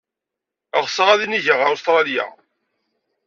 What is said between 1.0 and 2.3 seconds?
ad inigeɣ ɣer Ustṛalya.